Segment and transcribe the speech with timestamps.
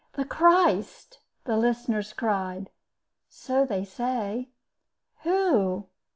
[0.13, 2.71] "The Christ!" the listeners cried.
[3.29, 4.49] "So they say."
[5.21, 5.89] "Who?"